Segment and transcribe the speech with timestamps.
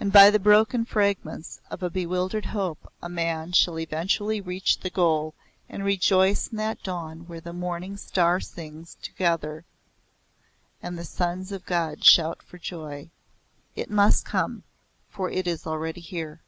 [0.00, 4.90] And by the broken fragments of a bewildered hope a man shall eventually reach the
[4.90, 5.32] goal
[5.68, 9.64] and rejoice in that dawn where the morning stars sing together
[10.82, 13.10] and the sons of God shout for joy.
[13.76, 14.64] It must come,
[15.08, 16.40] for it is already here.